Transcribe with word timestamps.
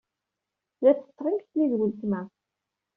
La 0.81 0.91
ttetteɣ 0.93 1.25
imekli 1.27 1.61
ed 1.65 1.73
weltma. 1.77 2.21